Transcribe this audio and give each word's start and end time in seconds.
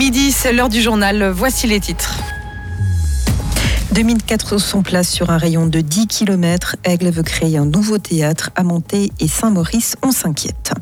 Midi, 0.00 0.32
c'est 0.32 0.54
l'heure 0.54 0.70
du 0.70 0.80
journal. 0.80 1.28
Voici 1.28 1.66
les 1.66 1.78
titres. 1.78 2.14
2400 3.92 4.82
places 4.82 5.10
sur 5.10 5.30
un 5.30 5.36
rayon 5.36 5.66
de 5.66 5.80
10 5.80 6.06
km. 6.06 6.76
Aigle 6.84 7.10
veut 7.10 7.24
créer 7.24 7.56
un 7.56 7.64
nouveau 7.64 7.98
théâtre 7.98 8.50
à 8.54 8.62
Monté 8.62 9.10
et 9.18 9.26
Saint-Maurice. 9.26 9.96
On 10.02 10.12
s'inquiète. 10.12 10.72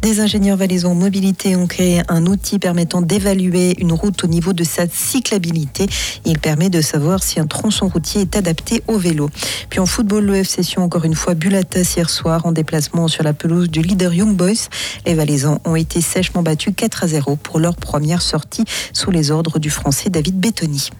Des 0.00 0.20
ingénieurs 0.20 0.56
valaisans 0.56 0.94
mobilité 0.94 1.56
ont 1.56 1.66
créé 1.66 2.02
un 2.08 2.24
outil 2.26 2.60
permettant 2.60 3.02
d'évaluer 3.02 3.74
une 3.80 3.92
route 3.92 4.22
au 4.22 4.28
niveau 4.28 4.52
de 4.52 4.62
sa 4.62 4.86
cyclabilité. 4.88 5.86
Il 6.24 6.38
permet 6.38 6.70
de 6.70 6.80
savoir 6.80 7.24
si 7.24 7.40
un 7.40 7.46
tronçon 7.48 7.88
routier 7.88 8.20
est 8.20 8.36
adapté 8.36 8.84
au 8.86 8.96
vélo. 8.96 9.28
Puis 9.68 9.80
en 9.80 9.86
football, 9.86 10.24
le 10.24 10.36
FC 10.36 10.62
encore 10.78 11.04
une 11.04 11.16
fois, 11.16 11.34
Bulatas 11.34 11.94
hier 11.96 12.08
soir 12.08 12.46
en 12.46 12.52
déplacement 12.52 13.08
sur 13.08 13.24
la 13.24 13.32
pelouse 13.32 13.70
du 13.70 13.82
leader 13.82 14.14
Young 14.14 14.36
Boys. 14.36 14.68
Les 15.04 15.14
valaisans 15.14 15.60
ont 15.64 15.74
été 15.74 16.00
sèchement 16.00 16.42
battus 16.42 16.74
4 16.76 17.04
à 17.04 17.08
0 17.08 17.36
pour 17.36 17.58
leur 17.58 17.74
première 17.74 18.22
sortie 18.22 18.64
sous 18.92 19.10
les 19.10 19.32
ordres 19.32 19.58
du 19.58 19.70
français 19.70 20.10
David 20.10 20.38
Bettoni. 20.38 20.90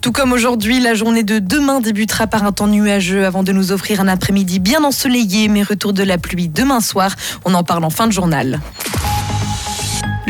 Tout 0.00 0.12
comme 0.12 0.32
aujourd'hui, 0.32 0.80
la 0.80 0.94
journée 0.94 1.22
de 1.22 1.38
demain 1.38 1.80
débutera 1.80 2.26
par 2.26 2.44
un 2.44 2.52
temps 2.52 2.68
nuageux 2.68 3.26
avant 3.26 3.42
de 3.42 3.52
nous 3.52 3.72
offrir 3.72 4.00
un 4.00 4.08
après-midi 4.08 4.58
bien 4.58 4.82
ensoleillé, 4.84 5.48
mais 5.48 5.62
retour 5.62 5.92
de 5.92 6.02
la 6.02 6.18
pluie 6.18 6.48
demain 6.48 6.80
soir. 6.80 7.14
On 7.44 7.54
en 7.54 7.64
parle 7.64 7.84
en 7.84 7.90
fin 7.90 8.06
de 8.06 8.12
journal. 8.12 8.60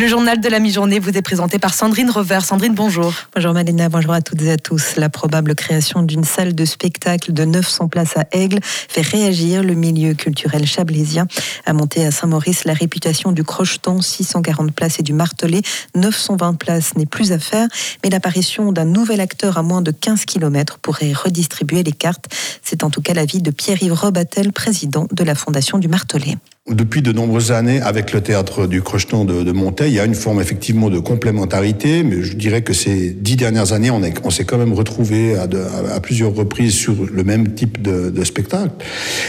Le 0.01 0.09
journal 0.09 0.41
de 0.41 0.49
la 0.49 0.61
mi-journée 0.61 0.99
vous 0.99 1.11
est 1.11 1.21
présenté 1.21 1.59
par 1.59 1.75
Sandrine 1.75 2.09
Rover. 2.09 2.41
Sandrine, 2.41 2.75
bonjour. 2.75 3.13
Bonjour 3.35 3.53
Malena, 3.53 3.91
bonjour 3.91 4.15
à 4.15 4.23
toutes 4.23 4.41
et 4.41 4.51
à 4.51 4.57
tous. 4.57 4.97
La 4.97 5.11
probable 5.11 5.55
création 5.55 6.03
d'une 6.03 6.25
salle 6.25 6.55
de 6.55 6.65
spectacle 6.65 7.35
de 7.35 7.45
900 7.45 7.89
places 7.89 8.17
à 8.17 8.25
Aigle 8.33 8.61
fait 8.63 9.03
réagir 9.03 9.63
le 9.63 9.75
milieu 9.75 10.15
culturel 10.15 10.65
chablaisien. 10.67 11.27
À 11.67 11.75
monter 11.75 12.07
à 12.07 12.13
Saint-Maurice, 12.13 12.65
la 12.65 12.73
réputation 12.73 13.33
du 13.33 13.45
crocheton, 13.45 14.01
640 14.01 14.73
places 14.73 15.01
et 15.01 15.03
du 15.03 15.13
martelet, 15.13 15.61
920 15.95 16.55
places 16.55 16.97
n'est 16.97 17.05
plus 17.05 17.33
à 17.33 17.39
faire, 17.39 17.69
mais 18.03 18.09
l'apparition 18.09 18.73
d'un 18.73 18.87
nouvel 18.87 19.21
acteur 19.21 19.59
à 19.59 19.62
moins 19.62 19.83
de 19.83 19.91
15 19.91 20.25
km 20.25 20.79
pourrait 20.79 21.12
redistribuer 21.12 21.83
les 21.83 21.92
cartes. 21.92 22.25
C'est 22.62 22.85
en 22.85 22.89
tout 22.89 23.03
cas 23.03 23.12
l'avis 23.12 23.42
de 23.42 23.51
Pierre-Yves 23.51 23.92
Robatel, 23.92 24.55
président 24.55 25.09
de 25.12 25.25
la 25.25 25.35
Fondation 25.35 25.77
du 25.77 25.89
Martelet. 25.89 26.39
Depuis 26.69 27.00
de 27.00 27.11
nombreuses 27.11 27.53
années, 27.53 27.80
avec 27.80 28.12
le 28.12 28.20
théâtre 28.20 28.66
du 28.66 28.83
Crocheton 28.83 29.25
de, 29.25 29.42
de 29.42 29.55
il 29.86 29.92
y 29.94 29.98
a 29.98 30.05
une 30.05 30.14
forme 30.14 30.42
effectivement 30.42 30.91
de 30.91 30.98
complémentarité, 30.98 32.02
mais 32.02 32.22
je 32.22 32.36
dirais 32.36 32.61
que 32.61 32.75
ces 32.75 33.11
dix 33.11 33.36
dernières 33.36 33.72
années, 33.72 33.91
on, 33.91 34.02
on 34.25 34.30
s'est 34.30 34.44
quand 34.44 34.58
même 34.58 34.75
retrouvé 34.75 35.36
à, 35.36 35.48
à, 35.94 36.00
plusieurs 36.00 36.34
reprises 36.34 36.75
sur 36.75 36.94
le 37.11 37.25
même 37.25 37.55
type 37.55 37.80
de, 37.80 38.11
de 38.11 38.25
spectacle. 38.25 38.72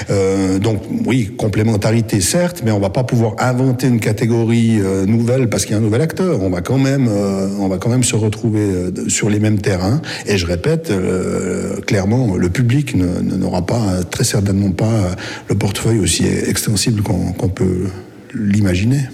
Euh, 0.10 0.60
donc 0.60 0.82
oui, 1.06 1.32
complémentarité 1.38 2.20
certes, 2.20 2.64
mais 2.66 2.72
on 2.72 2.80
va 2.80 2.90
pas 2.90 3.06
pouvoir 3.06 3.36
inventer 3.40 3.88
une 3.88 4.02
catégorie 4.02 4.80
euh, 4.82 5.06
nouvelle 5.06 5.50
parce 5.50 5.64
qu'il 5.64 5.72
y 5.72 5.76
a 5.76 5.80
un 5.80 5.84
nouvel 5.84 6.02
acteur. 6.02 6.42
On 6.42 6.50
va 6.50 6.62
quand 6.62 6.78
même, 6.78 7.08
euh, 7.10 7.48
on 7.60 7.70
va 7.70 7.78
quand 7.78 7.90
même 7.90 8.04
se 8.04 8.18
retrouver 8.18 8.60
euh, 8.60 8.92
sur 9.08 9.30
les 9.30 9.40
mêmes 9.40 9.60
terrains. 9.60 10.02
Et 10.26 10.38
je 10.38 10.46
répète, 10.46 10.92
clairement, 11.88 12.36
le 12.36 12.50
public 12.50 12.94
n'aura 12.96 13.66
pas, 13.66 14.04
très 14.10 14.26
certainement 14.26 14.72
pas, 14.72 15.16
le 15.48 15.56
portefeuille 15.56 16.00
aussi 16.00 16.26
extensible 16.26 17.02
qu'on 17.02 17.31
qu'on 17.34 17.50
peut 17.50 17.90
l'imaginer. 18.34 19.10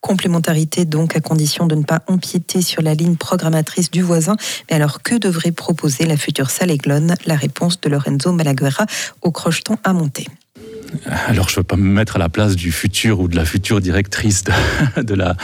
Complémentarité 0.00 0.84
donc 0.84 1.16
à 1.16 1.20
condition 1.20 1.66
de 1.66 1.74
ne 1.74 1.84
pas 1.84 2.02
empiéter 2.08 2.62
sur 2.62 2.82
la 2.82 2.94
ligne 2.94 3.16
programmatrice 3.16 3.90
du 3.90 4.02
voisin. 4.02 4.36
Mais 4.68 4.76
alors 4.76 5.02
que 5.02 5.14
devrait 5.16 5.52
proposer 5.52 6.06
la 6.06 6.16
future 6.16 6.50
salle 6.50 6.70
La 7.26 7.36
réponse 7.36 7.80
de 7.80 7.88
Lorenzo 7.88 8.32
Malaguerra 8.32 8.86
au 9.22 9.30
crocheton 9.30 9.76
à 9.84 9.92
monter. 9.92 10.26
Alors, 11.28 11.48
je 11.48 11.54
ne 11.54 11.60
veux 11.60 11.64
pas 11.64 11.76
me 11.76 11.88
mettre 11.88 12.16
à 12.16 12.18
la 12.18 12.28
place 12.28 12.56
du 12.56 12.72
futur 12.72 13.20
ou 13.20 13.28
de 13.28 13.36
la 13.36 13.44
future 13.44 13.80
directrice 13.80 14.44
de, 14.96 15.14
la, 15.14 15.36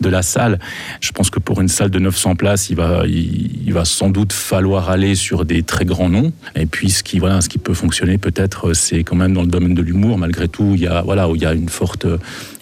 de 0.00 0.08
la 0.08 0.22
salle. 0.22 0.58
Je 1.00 1.12
pense 1.12 1.30
que 1.30 1.38
pour 1.38 1.60
une 1.60 1.68
salle 1.68 1.90
de 1.90 1.98
900 1.98 2.36
places, 2.36 2.70
il 2.70 2.76
va, 2.76 3.04
il, 3.06 3.72
va 3.72 3.84
sans 3.84 4.08
doute 4.08 4.32
falloir 4.32 4.90
aller 4.90 5.14
sur 5.14 5.44
des 5.44 5.62
très 5.62 5.84
grands 5.84 6.08
noms. 6.08 6.32
Et 6.54 6.66
puis, 6.66 6.90
ce 6.90 7.02
qui, 7.02 7.18
voilà, 7.18 7.40
ce 7.40 7.48
qui 7.48 7.58
peut 7.58 7.74
fonctionner 7.74 8.18
peut-être, 8.18 8.72
c'est 8.72 9.04
quand 9.04 9.16
même 9.16 9.34
dans 9.34 9.42
le 9.42 9.48
domaine 9.48 9.74
de 9.74 9.82
l'humour. 9.82 10.18
Malgré 10.18 10.48
tout, 10.48 10.72
il 10.74 10.82
y 10.82 10.86
a, 10.86 11.02
voilà, 11.02 11.28
où 11.28 11.36
il 11.36 11.42
y 11.42 11.46
a 11.46 11.52
une 11.52 11.68
forte, 11.68 12.06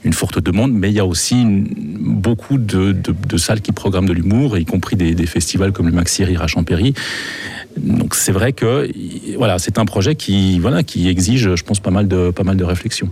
une 0.05 0.13
forte 0.13 0.39
demande, 0.39 0.73
mais 0.73 0.91
il 0.91 0.95
y 0.95 1.01
a 1.01 1.07
aussi 1.07 1.45
beaucoup 1.45 2.59
de, 2.59 2.93
de, 2.93 3.37
salles 3.37 3.61
qui 3.61 3.73
programment 3.73 4.09
de 4.09 4.13
l'humour, 4.13 4.59
y 4.59 4.65
compris 4.65 4.97
des, 4.97 5.15
des, 5.15 5.27
festivals 5.27 5.73
comme 5.73 5.87
le 5.87 5.93
Maxi 5.93 6.25
Rire 6.25 6.43
à 6.43 6.47
Champéry. 6.47 6.95
Donc 7.77 8.15
c'est 8.15 8.33
vrai 8.33 8.53
que 8.53 8.91
voilà, 9.37 9.59
c'est 9.59 9.79
un 9.79 9.85
projet 9.85 10.15
qui, 10.15 10.59
voilà, 10.59 10.83
qui 10.83 11.09
exige, 11.09 11.55
je 11.55 11.65
pense, 11.65 11.81
pas 11.81 11.91
mal 11.91 12.09
de, 12.09 12.31
pas 12.31 12.45
mal 12.45 12.57
de 12.57 12.65
réflexion. 12.65 13.11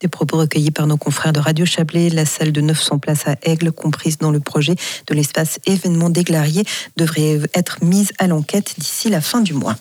Des 0.00 0.08
propos 0.08 0.36
recueillis 0.36 0.72
par 0.72 0.88
nos 0.88 0.96
confrères 0.96 1.32
de 1.32 1.38
Radio 1.38 1.64
Chablais, 1.64 2.10
la 2.10 2.24
salle 2.24 2.50
de 2.50 2.60
900 2.60 2.98
places 2.98 3.28
à 3.28 3.36
Aigle, 3.42 3.70
comprise 3.70 4.18
dans 4.18 4.32
le 4.32 4.40
projet 4.40 4.74
de 5.06 5.14
l'espace 5.14 5.60
événement 5.64 6.10
d'Aiglarier, 6.10 6.64
devrait 6.96 7.38
être 7.54 7.84
mise 7.84 8.10
à 8.18 8.26
l'enquête 8.26 8.74
d'ici 8.78 9.10
la 9.10 9.20
fin 9.20 9.40
du 9.40 9.54
mois. 9.54 9.76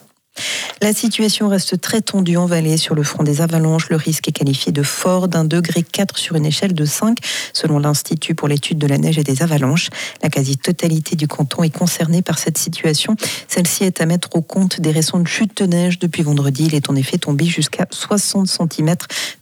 La 0.82 0.94
situation 0.94 1.48
reste 1.48 1.80
très 1.80 2.02
tendue 2.02 2.38
en 2.38 2.48
vallée 2.48 2.78
sur 2.78 2.96
le 2.96 3.04
front 3.04 3.24
des 3.24 3.42
avalanches. 3.42 3.90
Le 3.90 3.96
risque 3.96 4.28
est 4.28 4.32
qualifié 4.32 4.72
de 4.72 4.82
fort 4.82 5.28
d'un 5.28 5.44
degré 5.44 5.84
4 5.84 6.18
sur 6.18 6.36
une 6.36 6.46
échelle 6.46 6.74
de 6.74 6.86
5 6.86 7.18
selon 7.54 7.78
l'Institut 7.78 8.34
pour 8.34 8.48
l'étude 8.48 8.80
de 8.80 8.88
la 8.88 8.98
neige 8.98 9.20
et 9.20 9.24
des 9.24 9.44
avalanches. 9.44 9.90
La 10.24 10.30
quasi-totalité 10.30 11.16
du 11.16 11.28
canton 11.28 11.64
est 11.64 11.70
concernée 11.70 12.24
par 12.24 12.40
cette 12.40 12.58
situation. 12.58 13.16
Celle-ci 13.48 13.84
est 13.84 14.02
à 14.02 14.08
mettre 14.08 14.30
au 14.34 14.42
compte 14.42 14.82
des 14.82 14.92
récentes 14.92 15.28
chutes 15.28 15.62
de 15.62 15.68
neige. 15.68 16.00
Depuis 16.00 16.24
vendredi, 16.24 16.66
il 16.66 16.74
est 16.74 16.90
en 16.90 16.96
effet 16.96 17.20
tombé 17.20 17.46
jusqu'à 17.46 17.86
60 17.92 18.48
cm 18.48 18.96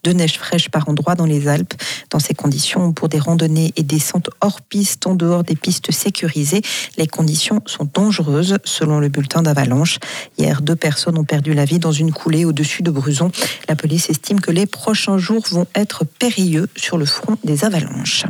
de 0.03 0.11
neige 0.11 0.37
fraîche 0.37 0.69
par 0.69 0.89
endroit 0.89 1.15
dans 1.15 1.25
les 1.25 1.47
Alpes. 1.47 1.73
Dans 2.09 2.19
ces 2.19 2.33
conditions, 2.33 2.91
pour 2.91 3.07
des 3.07 3.19
randonnées 3.19 3.73
et 3.77 3.83
descentes 3.83 4.29
hors 4.41 4.59
piste, 4.59 5.07
en 5.07 5.15
dehors 5.15 5.45
des 5.45 5.55
pistes 5.55 5.91
sécurisées, 5.91 6.61
les 6.97 7.07
conditions 7.07 7.61
sont 7.65 7.87
dangereuses 7.93 8.57
selon 8.65 8.99
le 8.99 9.07
bulletin 9.07 9.41
d'avalanche. 9.41 9.99
Hier, 10.37 10.61
deux 10.61 10.75
personnes 10.75 10.88
ont 11.17 11.23
perdu 11.23 11.53
la 11.53 11.65
vie 11.65 11.79
dans 11.79 11.91
une 11.91 12.11
coulée 12.11 12.45
au-dessus 12.45 12.83
de 12.83 12.91
Bruzon. 12.91 13.31
La 13.67 13.75
police 13.75 14.09
estime 14.09 14.41
que 14.41 14.51
les 14.51 14.65
prochains 14.65 15.17
jours 15.17 15.43
vont 15.51 15.67
être 15.75 16.05
périlleux 16.05 16.67
sur 16.75 16.97
le 16.97 17.05
front 17.05 17.37
des 17.43 17.65
avalanches. 17.65 18.25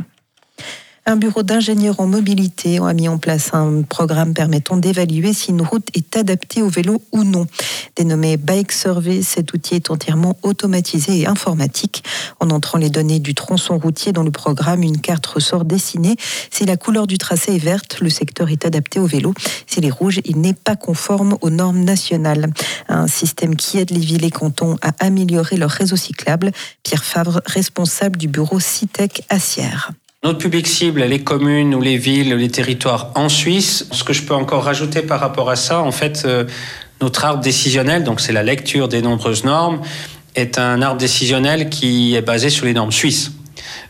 Un 1.10 1.16
bureau 1.16 1.42
d'ingénieurs 1.42 1.98
en 1.98 2.06
mobilité 2.06 2.78
a 2.78 2.92
mis 2.92 3.08
en 3.08 3.18
place 3.18 3.52
un 3.52 3.82
programme 3.82 4.32
permettant 4.32 4.76
d'évaluer 4.76 5.32
si 5.32 5.50
une 5.50 5.60
route 5.60 5.88
est 5.92 6.16
adaptée 6.16 6.62
au 6.62 6.68
vélo 6.68 7.02
ou 7.10 7.24
non. 7.24 7.48
Dénommé 7.96 8.36
Bike 8.36 8.70
Survey, 8.70 9.20
cet 9.22 9.52
outil 9.52 9.74
est 9.74 9.90
entièrement 9.90 10.38
automatisé 10.44 11.18
et 11.18 11.26
informatique. 11.26 12.04
En 12.38 12.50
entrant 12.50 12.78
les 12.78 12.90
données 12.90 13.18
du 13.18 13.34
tronçon 13.34 13.76
routier 13.76 14.12
dans 14.12 14.22
le 14.22 14.30
programme, 14.30 14.84
une 14.84 15.00
carte 15.00 15.26
ressort 15.26 15.64
dessinée. 15.64 16.14
Si 16.52 16.64
la 16.64 16.76
couleur 16.76 17.08
du 17.08 17.18
tracé 17.18 17.56
est 17.56 17.58
verte, 17.58 17.98
le 18.00 18.08
secteur 18.08 18.48
est 18.48 18.64
adapté 18.64 19.00
au 19.00 19.06
vélo. 19.06 19.34
S'il 19.66 19.86
est 19.86 19.90
rouge, 19.90 20.20
il 20.24 20.40
n'est 20.40 20.54
pas 20.54 20.76
conforme 20.76 21.36
aux 21.40 21.50
normes 21.50 21.82
nationales. 21.82 22.52
Un 22.88 23.08
système 23.08 23.56
qui 23.56 23.78
aide 23.78 23.90
les 23.90 23.98
villes 23.98 24.24
et 24.24 24.30
cantons 24.30 24.76
à 24.80 24.92
améliorer 25.00 25.56
leur 25.56 25.70
réseau 25.70 25.96
cyclable. 25.96 26.52
Pierre 26.84 27.02
Favre, 27.02 27.40
responsable 27.46 28.16
du 28.16 28.28
bureau 28.28 28.60
CITEC 28.60 29.24
à. 29.28 29.38
Notre 30.22 30.36
public 30.36 30.66
cible, 30.66 31.02
les 31.04 31.24
communes 31.24 31.74
ou 31.74 31.80
les 31.80 31.96
villes, 31.96 32.34
les 32.34 32.50
territoires 32.50 33.10
en 33.14 33.30
Suisse. 33.30 33.88
Ce 33.90 34.04
que 34.04 34.12
je 34.12 34.22
peux 34.22 34.34
encore 34.34 34.64
rajouter 34.64 35.00
par 35.00 35.18
rapport 35.18 35.48
à 35.48 35.56
ça, 35.56 35.80
en 35.80 35.92
fait, 35.92 36.24
euh, 36.26 36.44
notre 37.00 37.24
arbre 37.24 37.42
décisionnel, 37.42 38.04
donc 38.04 38.20
c'est 38.20 38.34
la 38.34 38.42
lecture 38.42 38.86
des 38.86 39.00
nombreuses 39.00 39.44
normes, 39.44 39.80
est 40.34 40.58
un 40.58 40.82
arbre 40.82 41.00
décisionnel 41.00 41.70
qui 41.70 42.16
est 42.16 42.20
basé 42.20 42.50
sur 42.50 42.66
les 42.66 42.74
normes 42.74 42.92
suisses. 42.92 43.32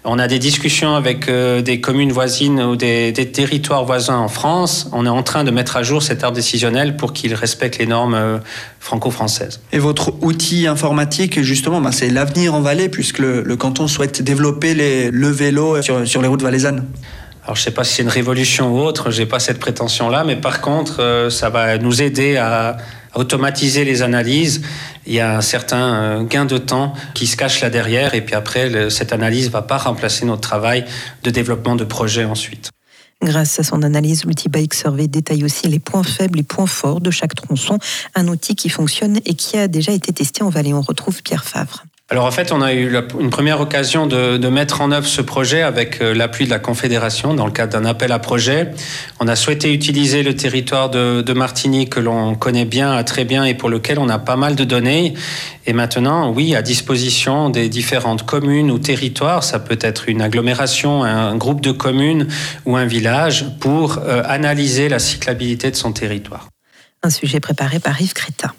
On 0.03 0.19
a 0.19 0.29
des 0.29 0.39
discussions 0.39 0.95
avec 0.95 1.29
euh, 1.29 1.61
des 1.61 1.83
communes 1.83 2.11
voisines 2.11 2.63
ou 2.63 2.75
des, 2.75 3.13
territoires 3.13 3.85
voisins 3.85 4.17
en 4.17 4.29
France. 4.29 4.89
On 4.93 5.05
est 5.05 5.11
en 5.11 5.23
train 5.23 5.45
de 5.45 5.51
mettre 5.51 5.77
à 5.77 5.83
jour 5.83 6.03
cet 6.03 6.25
art 6.25 6.33
décisionnel 6.33 6.97
pour 6.97 7.13
qu'il 7.13 7.35
respecte 7.35 7.77
les 7.77 7.87
normes 7.87 8.15
euh, 8.15 8.39
franco-françaises. 8.79 9.61
Et 9.73 9.79
votre 9.79 10.15
outil 10.23 10.67
informatique, 10.67 11.43
justement, 11.43 11.83
bah, 11.83 11.93
c'est 11.93 12.09
l'avenir 12.09 12.55
en 12.55 12.63
Valais, 12.63 12.89
puisque 12.89 13.19
le, 13.19 13.57
canton 13.57 13.89
souhaite 13.89 14.23
développer 14.23 14.75
le 14.75 15.29
vélo 15.29 15.83
sur, 15.83 16.23
les 16.23 16.29
routes 16.29 16.43
valaisannes. 16.43 16.87
Alors 17.45 17.57
je 17.57 17.61
ne 17.61 17.65
sais 17.65 17.71
pas 17.71 17.85
si 17.85 17.95
c'est 17.95 18.03
une 18.03 18.09
révolution 18.09 18.75
ou 18.75 18.81
autre, 18.81 19.11
j'ai 19.11 19.27
pas 19.27 19.41
cette 19.41 19.59
prétention-là, 19.59 20.25
mais 20.25 20.37
par 20.37 20.61
contre, 20.61 21.01
euh, 21.01 21.31
ça 21.31 21.49
va 21.51 21.79
nous 21.79 22.03
aider 22.03 22.37
à, 22.37 22.77
automatiser 23.15 23.85
les 23.85 24.03
analyses, 24.03 24.63
il 25.07 25.15
y 25.15 25.21
a 25.21 25.37
un 25.37 25.41
certain 25.41 25.95
euh, 25.95 26.23
gain 26.23 26.45
de 26.45 26.59
temps 26.59 26.95
qui 27.15 27.27
se 27.27 27.37
cache 27.37 27.61
là 27.61 27.71
derrière. 27.71 28.15
Et 28.15 28.21
puis 28.21 28.35
après, 28.35 28.91
cette 28.91 29.13
analyse 29.13 29.47
ne 29.47 29.53
va 29.53 29.63
pas 29.63 29.79
remplacer 29.79 30.25
notre 30.27 30.43
travail 30.43 30.85
de 31.23 31.31
développement 31.31 31.77
de 31.77 31.85
projet 31.85 32.25
ensuite. 32.25 32.71
Grâce 33.23 33.59
à 33.59 33.63
son 33.63 33.83
analyse, 33.83 34.25
l'outil 34.25 34.49
Bike 34.49 34.73
Survey 34.73 35.07
détaille 35.07 35.45
aussi 35.45 35.69
les 35.69 35.79
points 35.79 36.03
faibles 36.03 36.39
et 36.39 36.43
points 36.43 36.67
forts 36.67 37.03
de 37.03 37.11
chaque 37.11 37.35
tronçon. 37.35 37.79
Un 38.15 38.29
outil 38.29 38.55
qui 38.55 38.71
fonctionne 38.71 39.21
et 39.27 39.35
qui 39.35 39.59
a 39.59 39.69
déjà 39.69 39.93
été 39.93 40.13
testé 40.13 40.43
en 40.43 40.49
Valais. 40.49 40.73
On 40.73 40.81
retrouve 40.81 41.23
Pierre 41.23 41.45
Favre. 41.45 41.85
Alors 42.13 42.25
en 42.25 42.33
fait, 42.33 42.51
on 42.51 42.61
a 42.61 42.75
eu 42.75 42.93
une 43.21 43.31
première 43.31 43.61
occasion 43.61 44.09
de, 44.09 44.49
mettre 44.49 44.81
en 44.81 44.91
œuvre 44.91 45.07
ce 45.07 45.23
projet 45.23 45.63
avec 45.63 46.03
euh, 46.03 46.13
l'appui 46.13 46.45
de 46.45 46.51
la 46.51 46.59
Confédération 46.59 47.35
dans 47.35 47.47
le 47.47 47.53
cadre 47.53 47.73
d'un 47.73 47.85
appel 47.85 48.11
à 48.11 48.19
projet. 48.19 48.73
On 49.21 49.29
a 49.29 49.37
souhaité 49.37 49.73
utiliser 49.73 50.25
le 50.25 50.35
territoire 50.35 50.91
de, 50.91 51.23
de 51.23 51.33
Martinique 51.33 51.91
que 51.91 52.01
l'on 52.01 52.35
connaît 52.35 52.65
bien, 52.65 53.01
très 53.05 53.25
bien 53.25 53.45
et 53.45 53.55
pour 53.55 53.69
lequel 53.69 54.01
on 54.01 54.09
a 54.09 54.19
pas 54.19 54.35
mal 54.35 54.57
de 54.57 54.65
données. 54.65 55.15
Et 55.67 55.73
maintenant, 55.73 56.33
oui, 56.33 56.57
à 56.57 56.63
disposition 56.63 57.49
des 57.49 57.69
différentes 57.69 58.27
communes 58.27 58.73
ou 58.73 58.81
territoires, 58.81 59.45
ça 59.45 59.61
peut 59.61 59.79
être 59.81 60.09
une 60.09 60.21
agglomération, 60.21 61.05
un 61.05 61.37
groupe 61.37 61.61
de 61.61 61.71
communes 61.71 62.27
ou 62.67 62.77
un 62.77 62.87
village 62.87 63.45
pour 63.61 63.99
euh, 63.99 64.25
analyser 64.27 64.89
la 64.89 64.99
cyclabilité 64.99 65.71
de 65.71 65.77
son 65.77 65.93
territoire. 65.93 66.49
Un 67.05 67.11
sujet 67.11 67.39
préparé 67.39 67.79
par 67.79 68.03
Yves 68.03 68.15
Crétin. 68.15 68.53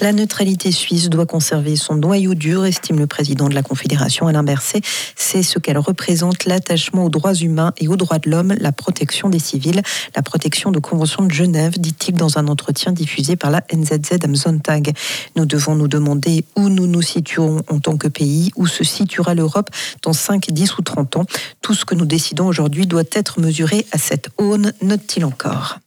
La 0.00 0.12
neutralité 0.12 0.70
suisse 0.70 1.08
doit 1.08 1.26
conserver 1.26 1.74
son 1.74 1.96
noyau 1.96 2.34
dur, 2.34 2.64
estime 2.64 2.98
le 2.98 3.08
président 3.08 3.48
de 3.48 3.54
la 3.54 3.62
Confédération, 3.62 4.28
Alain 4.28 4.44
Berset. 4.44 4.80
C'est 5.16 5.42
ce 5.42 5.58
qu'elle 5.58 5.78
représente, 5.78 6.44
l'attachement 6.44 7.04
aux 7.04 7.08
droits 7.08 7.34
humains 7.34 7.72
et 7.78 7.88
aux 7.88 7.96
droits 7.96 8.20
de 8.20 8.30
l'homme, 8.30 8.54
la 8.60 8.70
protection 8.70 9.28
des 9.28 9.40
civils, 9.40 9.82
la 10.14 10.22
protection 10.22 10.70
de 10.70 10.78
Convention 10.78 11.24
de 11.24 11.32
Genève, 11.32 11.78
dit-il 11.78 12.14
dans 12.14 12.38
un 12.38 12.46
entretien 12.46 12.92
diffusé 12.92 13.34
par 13.34 13.50
la 13.50 13.64
NZZ 13.72 14.18
am 14.22 14.36
Sonntag. 14.36 14.94
Nous 15.34 15.46
devons 15.46 15.74
nous 15.74 15.88
demander 15.88 16.44
où 16.54 16.68
nous 16.68 16.86
nous 16.86 17.02
situons 17.02 17.62
en 17.68 17.80
tant 17.80 17.96
que 17.96 18.08
pays, 18.08 18.52
où 18.54 18.68
se 18.68 18.84
situera 18.84 19.34
l'Europe 19.34 19.70
dans 20.02 20.12
5, 20.12 20.50
10 20.50 20.78
ou 20.78 20.82
30 20.82 21.16
ans. 21.16 21.26
Tout 21.60 21.74
ce 21.74 21.84
que 21.84 21.96
nous 21.96 22.06
décidons 22.06 22.46
aujourd'hui 22.46 22.86
doit 22.86 23.02
être 23.12 23.40
mesuré 23.40 23.84
à 23.90 23.98
cette 23.98 24.28
aune, 24.38 24.72
note-t-il 24.80 25.24
encore. 25.24 25.80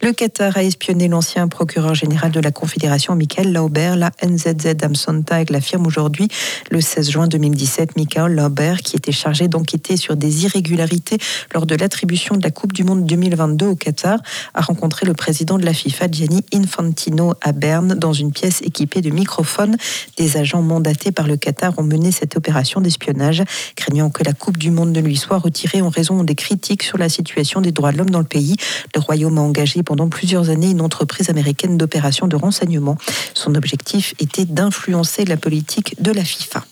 Le 0.00 0.12
Qatar 0.12 0.56
a 0.56 0.62
espionné 0.62 1.08
l'ancien 1.08 1.48
procureur 1.48 1.96
général 1.96 2.30
de 2.30 2.38
la 2.38 2.52
Confédération, 2.52 3.16
Michael 3.16 3.52
Lauber. 3.52 3.94
La 3.96 4.12
NZZ 4.24 4.76
Tag 5.26 5.50
l'affirme 5.50 5.88
aujourd'hui. 5.88 6.28
Le 6.70 6.80
16 6.80 7.10
juin 7.10 7.26
2017, 7.26 7.96
Michael 7.96 8.36
Lauber, 8.36 8.74
qui 8.84 8.94
était 8.94 9.10
chargé 9.10 9.48
d'enquêter 9.48 9.96
sur 9.96 10.14
des 10.14 10.44
irrégularités 10.44 11.18
lors 11.52 11.66
de 11.66 11.74
l'attribution 11.74 12.36
de 12.36 12.44
la 12.44 12.52
Coupe 12.52 12.74
du 12.74 12.84
Monde 12.84 13.06
2022 13.06 13.66
au 13.66 13.74
Qatar, 13.74 14.20
a 14.54 14.60
rencontré 14.60 15.04
le 15.04 15.14
président 15.14 15.58
de 15.58 15.64
la 15.64 15.72
FIFA, 15.72 16.06
Gianni 16.12 16.44
Infantino, 16.54 17.34
à 17.40 17.50
Berne, 17.50 17.94
dans 17.94 18.12
une 18.12 18.30
pièce 18.30 18.62
équipée 18.62 19.00
de 19.00 19.10
microphones. 19.10 19.76
Des 20.16 20.36
agents 20.36 20.62
mandatés 20.62 21.10
par 21.10 21.26
le 21.26 21.36
Qatar 21.36 21.76
ont 21.76 21.82
mené 21.82 22.12
cette 22.12 22.36
opération 22.36 22.80
d'espionnage, 22.80 23.42
craignant 23.74 24.10
que 24.10 24.22
la 24.22 24.32
Coupe 24.32 24.58
du 24.58 24.70
Monde 24.70 24.92
ne 24.92 25.00
lui 25.00 25.16
soit 25.16 25.38
retirée 25.38 25.82
en 25.82 25.88
raison 25.88 26.22
des 26.22 26.36
critiques 26.36 26.84
sur 26.84 26.98
la 26.98 27.08
situation 27.08 27.60
des 27.60 27.72
droits 27.72 27.90
de 27.90 27.98
l'homme 27.98 28.10
dans 28.10 28.20
le 28.20 28.24
pays. 28.24 28.54
Le 28.94 29.00
Royaume 29.00 29.38
a 29.38 29.40
engagé 29.40 29.82
pendant 29.88 30.10
plusieurs 30.10 30.50
années 30.50 30.68
une 30.68 30.82
entreprise 30.82 31.30
américaine 31.30 31.78
d'opération 31.78 32.26
de 32.28 32.36
renseignement. 32.36 32.98
Son 33.32 33.54
objectif 33.54 34.14
était 34.18 34.44
d'influencer 34.44 35.24
la 35.24 35.38
politique 35.38 35.94
de 36.02 36.12
la 36.12 36.24
FIFA 36.24 36.62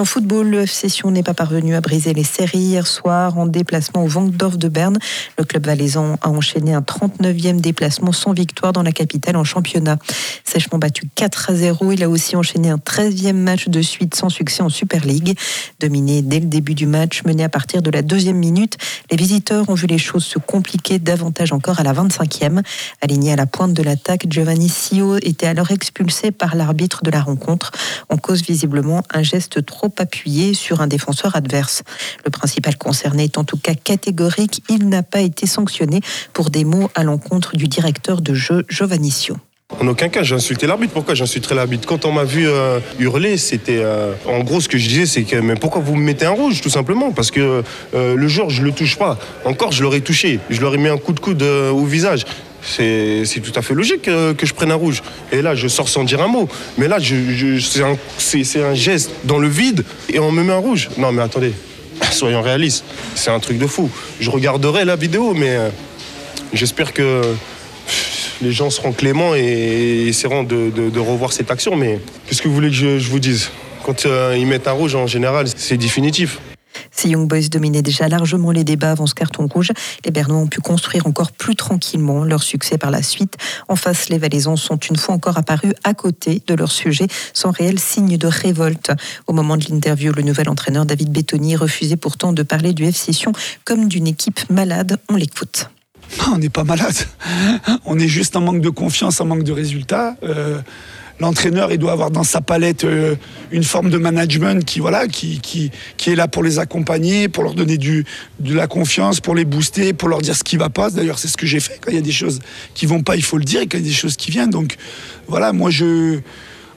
en 0.00 0.04
football, 0.04 0.48
le 0.48 0.62
FC 0.62 0.88
Sion 0.88 1.10
n'est 1.10 1.22
pas 1.22 1.34
parvenu 1.34 1.76
à 1.76 1.80
briser 1.80 2.14
les 2.14 2.24
séries 2.24 2.58
hier 2.58 2.86
soir 2.86 3.38
en 3.38 3.46
déplacement 3.46 4.02
au 4.02 4.08
Vangdorf 4.08 4.56
de 4.56 4.68
Berne. 4.68 4.98
Le 5.38 5.44
club 5.44 5.66
valaisan 5.66 6.16
a 6.20 6.30
enchaîné 6.30 6.74
un 6.74 6.80
39e 6.80 7.60
déplacement 7.60 8.10
sans 8.10 8.32
victoire 8.32 8.72
dans 8.72 8.82
la 8.82 8.90
capitale 8.90 9.36
en 9.36 9.44
championnat. 9.44 9.98
Sèchement 10.42 10.78
battu 10.78 11.08
4 11.14 11.50
à 11.50 11.54
0, 11.54 11.92
il 11.92 12.02
a 12.02 12.08
aussi 12.08 12.34
enchaîné 12.34 12.70
un 12.70 12.76
13e 12.76 13.34
match 13.34 13.68
de 13.68 13.82
suite 13.82 14.16
sans 14.16 14.30
succès 14.30 14.62
en 14.62 14.68
Super 14.68 15.04
League. 15.04 15.38
Dominé 15.78 16.22
dès 16.22 16.40
le 16.40 16.46
début 16.46 16.74
du 16.74 16.86
match, 16.86 17.22
mené 17.24 17.44
à 17.44 17.48
partir 17.48 17.80
de 17.80 17.90
la 17.90 18.02
deuxième 18.02 18.38
minute, 18.38 18.76
les 19.12 19.16
visiteurs 19.16 19.68
ont 19.68 19.74
vu 19.74 19.86
les 19.86 19.98
choses 19.98 20.24
se 20.24 20.40
compliquer 20.40 20.98
davantage 20.98 21.52
encore 21.52 21.78
à 21.78 21.84
la 21.84 21.92
25e. 21.92 22.62
Aligné 23.00 23.32
à 23.32 23.36
la 23.36 23.46
pointe 23.46 23.74
de 23.74 23.82
l'attaque, 23.82 24.26
Giovanni 24.28 24.68
Sio 24.68 25.18
était 25.18 25.46
alors 25.46 25.70
expulsé 25.70 26.32
par 26.32 26.56
l'arbitre 26.56 27.02
de 27.04 27.10
la 27.10 27.20
rencontre 27.20 27.70
en 28.08 28.16
cause 28.16 28.42
visiblement 28.42 29.02
un 29.12 29.22
geste 29.22 29.64
trop 29.64 29.83
appuyé 29.98 30.54
sur 30.54 30.80
un 30.80 30.86
défenseur 30.86 31.36
adverse. 31.36 31.82
Le 32.24 32.30
principal 32.30 32.76
concerné 32.76 33.24
est 33.24 33.38
en 33.38 33.44
tout 33.44 33.58
cas 33.58 33.74
catégorique, 33.74 34.62
il 34.68 34.88
n'a 34.88 35.02
pas 35.02 35.20
été 35.20 35.46
sanctionné 35.46 36.00
pour 36.32 36.50
des 36.50 36.64
mots 36.64 36.90
à 36.94 37.04
l'encontre 37.04 37.56
du 37.56 37.68
directeur 37.68 38.20
de 38.20 38.34
jeu 38.34 38.64
Giovannicio. 38.68 39.36
En 39.80 39.88
aucun 39.88 40.08
cas, 40.08 40.22
j'ai 40.22 40.34
insulté 40.34 40.66
l'arbitre. 40.66 40.92
Pourquoi 40.92 41.14
j'insulterais 41.14 41.54
l'arbitre 41.54 41.88
Quand 41.88 42.04
on 42.04 42.12
m'a 42.12 42.24
vu 42.24 42.46
euh, 42.46 42.78
hurler, 42.98 43.36
c'était. 43.38 43.78
Euh, 43.78 44.12
en 44.26 44.40
gros, 44.40 44.60
ce 44.60 44.68
que 44.68 44.78
je 44.78 44.86
disais, 44.86 45.06
c'est 45.06 45.24
que. 45.24 45.36
Mais 45.36 45.54
pourquoi 45.56 45.80
vous 45.80 45.96
me 45.96 46.02
mettez 46.02 46.26
un 46.26 46.30
rouge 46.30 46.60
Tout 46.60 46.70
simplement? 46.70 47.12
Parce 47.12 47.30
que 47.30 47.62
euh, 47.94 48.14
le 48.14 48.28
jour, 48.28 48.50
je 48.50 48.62
le 48.62 48.72
touche 48.72 48.96
pas. 48.96 49.18
Encore, 49.44 49.72
je 49.72 49.82
l'aurais 49.82 50.00
touché. 50.00 50.38
Je 50.50 50.60
leur 50.60 50.74
ai 50.74 50.78
mis 50.78 50.88
un 50.88 50.98
coup 50.98 51.12
de 51.12 51.20
coude 51.20 51.42
au 51.42 51.84
visage 51.84 52.24
c'est 52.64 53.40
tout 53.42 53.52
à 53.54 53.62
fait 53.62 53.74
logique 53.74 54.02
que, 54.02 54.34
je 54.42 54.54
prenne 54.54 54.70
un 54.70 54.76
rouge. 54.76 55.02
Et 55.32 55.42
là, 55.42 55.54
je 55.54 55.68
sors 55.68 55.88
sans 55.88 56.04
dire 56.04 56.20
un 56.22 56.28
mot. 56.28 56.48
Mais 56.78 56.88
là, 56.88 56.98
c'est 56.98 58.62
un, 58.62 58.74
geste 58.74 59.10
dans 59.24 59.38
le 59.38 59.48
vide 59.48 59.84
et 60.12 60.18
on 60.18 60.32
me 60.32 60.42
met 60.42 60.52
un 60.52 60.58
rouge. 60.58 60.88
Non, 60.96 61.12
mais 61.12 61.22
attendez, 61.22 61.52
soyons 62.10 62.42
réalistes. 62.42 62.84
C'est 63.14 63.30
un 63.30 63.40
truc 63.40 63.58
de 63.58 63.66
fou. 63.66 63.90
Je 64.20 64.30
regarderai 64.30 64.84
la 64.84 64.96
vidéo, 64.96 65.34
mais 65.34 65.50
euh, 65.50 65.68
j'espère 66.52 66.92
que 66.92 67.22
les 68.42 68.52
gens 68.52 68.70
seront 68.70 68.92
cléments 68.92 69.34
et 69.34 70.06
essaieront 70.08 70.42
de, 70.42 70.98
revoir 70.98 71.32
cette 71.32 71.50
action. 71.50 71.76
Mais 71.76 72.00
qu'est-ce 72.26 72.42
que 72.42 72.48
vous 72.48 72.54
voulez 72.54 72.70
que 72.70 72.98
je, 72.98 73.10
vous 73.10 73.20
dise? 73.20 73.50
Quand 73.84 74.06
euh, 74.06 74.34
ils 74.38 74.46
mettent 74.46 74.68
un 74.68 74.72
rouge, 74.72 74.94
en 74.94 75.06
général, 75.06 75.46
c'est 75.54 75.76
définitif. 75.76 76.38
Si 77.04 77.10
Young 77.10 77.28
Boys 77.28 77.50
dominaient 77.50 77.82
déjà 77.82 78.08
largement 78.08 78.50
les 78.50 78.64
débats 78.64 78.92
avant 78.92 79.06
ce 79.06 79.14
carton 79.14 79.46
rouge, 79.46 79.72
les 80.06 80.10
Bernois 80.10 80.38
ont 80.38 80.46
pu 80.46 80.62
construire 80.62 81.06
encore 81.06 81.32
plus 81.32 81.54
tranquillement 81.54 82.24
leur 82.24 82.42
succès 82.42 82.78
par 82.78 82.90
la 82.90 83.02
suite. 83.02 83.36
En 83.68 83.76
face, 83.76 84.08
les 84.08 84.16
Valaisans 84.16 84.56
sont 84.56 84.78
une 84.78 84.96
fois 84.96 85.14
encore 85.14 85.36
apparus 85.36 85.74
à 85.84 85.92
côté 85.92 86.40
de 86.46 86.54
leur 86.54 86.72
sujet, 86.72 87.06
sans 87.34 87.50
réel 87.50 87.78
signe 87.78 88.16
de 88.16 88.26
révolte. 88.26 88.90
Au 89.26 89.34
moment 89.34 89.58
de 89.58 89.66
l'interview, 89.68 90.14
le 90.14 90.22
nouvel 90.22 90.48
entraîneur 90.48 90.86
David 90.86 91.12
Bettoni 91.12 91.56
refusait 91.56 91.98
pourtant 91.98 92.32
de 92.32 92.42
parler 92.42 92.72
du 92.72 92.84
FC 92.84 93.12
Sion 93.12 93.32
comme 93.66 93.86
d'une 93.86 94.06
équipe 94.06 94.40
malade. 94.48 94.96
On 95.10 95.16
l'écoute. 95.16 95.68
On 96.32 96.38
n'est 96.38 96.48
pas 96.48 96.64
malade. 96.64 96.96
On 97.84 97.98
est 97.98 98.08
juste 98.08 98.34
en 98.34 98.40
manque 98.40 98.62
de 98.62 98.70
confiance, 98.70 99.20
en 99.20 99.26
manque 99.26 99.44
de 99.44 99.52
résultats. 99.52 100.16
Euh, 100.22 100.62
l'entraîneur 101.20 101.72
il 101.72 101.78
doit 101.78 101.92
avoir 101.92 102.10
dans 102.10 102.24
sa 102.24 102.40
palette 102.40 102.84
euh, 102.84 103.14
une 103.50 103.64
forme 103.64 103.90
de 103.90 103.98
management 103.98 104.64
qui 104.64 104.80
voilà 104.80 105.06
qui, 105.06 105.40
qui, 105.40 105.70
qui, 105.96 106.10
est 106.10 106.16
là 106.16 106.28
pour 106.28 106.42
les 106.42 106.58
accompagner, 106.58 107.28
pour 107.28 107.44
leur 107.44 107.54
donner 107.54 107.78
du, 107.78 108.04
de 108.40 108.54
la 108.54 108.66
confiance, 108.66 109.20
pour 109.20 109.34
les 109.34 109.44
booster, 109.44 109.92
pour 109.92 110.08
leur 110.08 110.20
dire 110.20 110.36
ce 110.36 110.44
qui 110.44 110.56
va 110.56 110.70
pas. 110.70 110.90
D'ailleurs, 110.90 111.18
c'est 111.18 111.28
ce 111.28 111.36
que 111.36 111.46
j'ai 111.46 111.60
fait. 111.60 111.78
Quand 111.80 111.90
il 111.90 111.94
y 111.96 111.98
a 111.98 112.02
des 112.02 112.12
choses 112.12 112.40
qui 112.74 112.86
vont 112.86 113.02
pas, 113.02 113.16
il 113.16 113.24
faut 113.24 113.38
le 113.38 113.44
dire. 113.44 113.62
Quand 113.62 113.78
il 113.78 113.84
y 113.84 113.86
a 113.86 113.88
des 113.88 113.94
choses 113.94 114.16
qui 114.16 114.30
viennent, 114.30 114.50
donc 114.50 114.76
voilà, 115.28 115.52
moi 115.52 115.70
je 115.70 116.20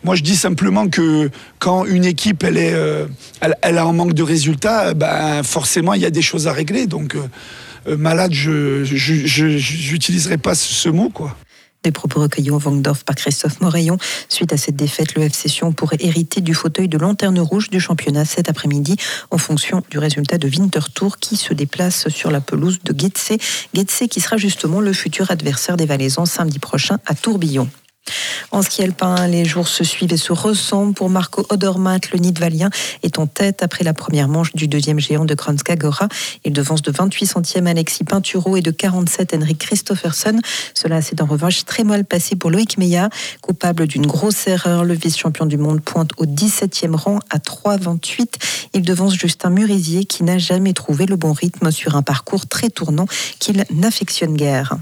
moi, 0.03 0.15
je 0.15 0.23
dis 0.23 0.35
simplement 0.35 0.87
que 0.87 1.29
quand 1.59 1.85
une 1.85 2.05
équipe 2.05 2.43
elle 2.43 2.57
est, 2.57 2.73
euh, 2.73 3.07
elle, 3.41 3.77
a 3.77 3.83
un 3.83 3.91
manque 3.91 4.13
de 4.13 4.23
résultats, 4.23 4.93
ben 4.93 5.43
forcément 5.43 5.93
il 5.93 6.01
y 6.01 6.05
a 6.05 6.09
des 6.09 6.21
choses 6.21 6.47
à 6.47 6.53
régler. 6.53 6.87
Donc 6.87 7.15
euh, 7.87 7.97
malade, 7.97 8.31
je 8.31 8.83
n'utiliserai 9.91 10.37
pas 10.37 10.55
ce 10.55 10.89
mot 10.89 11.09
quoi. 11.09 11.35
Des 11.83 11.91
propos 11.91 12.21
recueillis 12.21 12.51
au 12.51 12.57
Vangdorf 12.57 13.03
par 13.03 13.15
Christophe 13.15 13.61
Morayon. 13.61 13.97
Suite 14.29 14.51
à 14.51 14.57
cette 14.57 14.75
défaite, 14.75 15.15
le 15.15 15.23
FC 15.23 15.47
Sion 15.47 15.71
pourrait 15.71 15.97
hériter 15.99 16.41
du 16.41 16.53
fauteuil 16.53 16.87
de 16.87 16.97
lanterne 16.97 17.39
rouge 17.39 17.69
du 17.69 17.79
championnat 17.79 18.25
cet 18.25 18.49
après-midi 18.49 18.95
en 19.31 19.37
fonction 19.37 19.83
du 19.89 19.99
résultat 19.99 20.37
de 20.37 20.47
Winterthur 20.47 21.17
qui 21.17 21.37
se 21.37 21.53
déplace 21.53 22.09
sur 22.09 22.31
la 22.31 22.41
pelouse 22.41 22.79
de 22.83 22.97
Getse. 22.97 23.33
Getse 23.73 24.03
qui 24.09 24.21
sera 24.21 24.37
justement 24.37 24.81
le 24.81 24.93
futur 24.93 25.31
adversaire 25.31 25.77
des 25.77 25.85
Valaisans 25.85 26.25
samedi 26.25 26.59
prochain 26.59 26.97
à 27.05 27.15
Tourbillon. 27.15 27.69
En 28.51 28.61
ski 28.61 28.83
alpin, 28.83 29.27
les 29.27 29.45
jours 29.45 29.67
se 29.67 29.83
suivent 29.83 30.13
et 30.13 30.17
se 30.17 30.31
ressemblent 30.31 30.93
pour 30.93 31.09
Marco 31.09 31.45
Odermatt. 31.49 32.11
Le 32.11 32.19
Nidvalien 32.19 32.69
est 33.03 33.19
en 33.19 33.27
tête 33.27 33.63
après 33.63 33.83
la 33.83 33.93
première 33.93 34.27
manche 34.27 34.53
du 34.53 34.67
deuxième 34.67 34.99
géant 34.99 35.25
de 35.25 35.35
Kranjska 35.35 35.75
Gora. 35.75 36.07
Il 36.45 36.53
devance 36.53 36.81
de 36.81 36.91
28 36.91 37.25
centièmes 37.25 37.67
Alexis 37.67 38.03
Pinturo 38.03 38.55
et 38.57 38.61
de 38.61 38.71
47 38.71 39.33
Henrik 39.33 39.59
Christopherson. 39.59 40.39
Cela 40.73 41.01
s'est 41.01 41.21
en 41.21 41.25
revanche 41.25 41.65
très 41.65 41.83
mal 41.83 42.05
passé 42.05 42.35
pour 42.35 42.51
Loïc 42.51 42.77
Meillat. 42.77 43.09
Coupable 43.41 43.87
d'une 43.87 44.07
grosse 44.07 44.47
erreur, 44.47 44.85
le 44.85 44.93
vice-champion 44.93 45.45
du 45.45 45.57
monde 45.57 45.81
pointe 45.81 46.11
au 46.17 46.25
17e 46.25 46.95
rang 46.95 47.19
à 47.29 47.37
3,28. 47.37 48.35
Il 48.73 48.81
devance 48.83 49.15
Justin 49.15 49.49
Murisier 49.49 50.05
qui 50.05 50.23
n'a 50.23 50.37
jamais 50.37 50.73
trouvé 50.73 51.05
le 51.05 51.15
bon 51.15 51.33
rythme 51.33 51.71
sur 51.71 51.95
un 51.95 52.01
parcours 52.01 52.47
très 52.47 52.69
tournant 52.69 53.07
qu'il 53.39 53.65
n'affectionne 53.71 54.35
guère. 54.35 54.77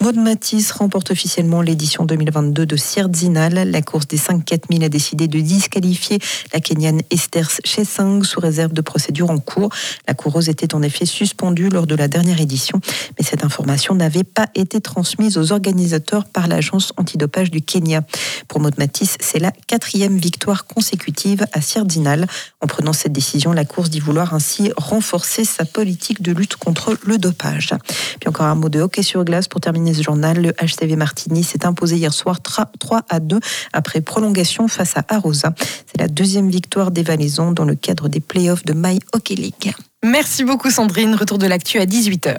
Maud 0.00 0.16
Matisse 0.16 0.70
remporte 0.70 1.10
officiellement 1.10 1.60
l'édition 1.60 2.04
2022 2.04 2.66
de 2.66 2.76
Sierzinal. 2.76 3.68
La 3.68 3.82
course 3.82 4.06
des 4.06 4.16
5 4.16 4.44
4000 4.44 4.84
a 4.84 4.88
décidé 4.88 5.26
de 5.26 5.40
disqualifier 5.40 6.20
la 6.54 6.60
Kenyane 6.60 7.00
Esther 7.10 7.50
Chesang 7.64 8.22
sous 8.22 8.38
réserve 8.38 8.72
de 8.72 8.80
procédure 8.80 9.28
en 9.28 9.38
cours. 9.38 9.70
La 10.06 10.14
coureuse 10.14 10.48
était 10.48 10.72
en 10.76 10.82
effet 10.82 11.04
suspendue 11.04 11.68
lors 11.68 11.88
de 11.88 11.96
la 11.96 12.06
dernière 12.06 12.40
édition, 12.40 12.80
mais 13.18 13.24
cette 13.24 13.44
information 13.44 13.96
n'avait 13.96 14.22
pas 14.22 14.46
été 14.54 14.80
transmise 14.80 15.36
aux 15.36 15.50
organisateurs 15.50 16.26
par 16.26 16.46
l'agence 16.46 16.92
antidopage 16.96 17.50
du 17.50 17.60
Kenya. 17.60 18.02
Pour 18.46 18.60
Maud 18.60 18.78
Matisse, 18.78 19.16
c'est 19.18 19.40
la 19.40 19.50
quatrième 19.50 20.16
victoire 20.16 20.66
consécutive 20.66 21.44
à 21.52 21.60
Sierzinal. 21.60 22.28
En 22.60 22.68
prenant 22.68 22.92
cette 22.92 23.12
décision, 23.12 23.52
la 23.52 23.64
course 23.64 23.90
dit 23.90 23.98
vouloir 23.98 24.32
ainsi 24.32 24.70
renforcer 24.76 25.44
sa 25.44 25.64
politique 25.64 26.22
de 26.22 26.30
lutte 26.30 26.54
contre 26.54 26.96
le 27.02 27.18
dopage. 27.18 27.74
Puis 28.20 28.28
encore 28.28 28.46
un 28.46 28.54
mot 28.54 28.68
de 28.68 28.80
hockey 28.80 29.02
sur 29.02 29.24
glace 29.24 29.48
pour 29.48 29.60
terminer 29.60 29.87
Le 29.92 30.52
HCV 30.52 30.96
Martini 30.96 31.42
s'est 31.42 31.64
imposé 31.64 31.96
hier 31.96 32.12
soir 32.12 32.40
3 32.40 33.02
à 33.08 33.20
2 33.20 33.40
après 33.72 34.00
prolongation 34.00 34.68
face 34.68 34.96
à 34.96 35.04
Arosa. 35.08 35.54
C'est 35.86 36.00
la 36.00 36.08
deuxième 36.08 36.50
victoire 36.50 36.90
des 36.90 37.02
Valaisans 37.02 37.52
dans 37.52 37.64
le 37.64 37.74
cadre 37.74 38.08
des 38.08 38.20
playoffs 38.20 38.64
de 38.64 38.72
My 38.74 38.98
Hockey 39.12 39.34
League. 39.34 39.72
Merci 40.04 40.44
beaucoup 40.44 40.70
Sandrine. 40.70 41.14
Retour 41.14 41.38
de 41.38 41.46
l'actu 41.46 41.78
à 41.78 41.86
18h. 41.86 42.36